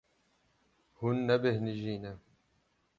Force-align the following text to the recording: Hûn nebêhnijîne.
Hûn 0.99 1.17
nebêhnijîne. 1.27 2.11